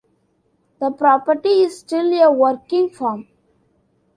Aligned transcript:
The 0.79 0.89
property 0.89 1.61
is 1.61 1.77
still 1.77 2.11
a 2.23 2.31
working 2.31 2.89
farm. 2.89 3.27